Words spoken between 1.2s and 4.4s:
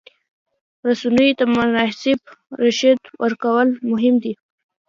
ته مناسب رشد ورکول مهم دي.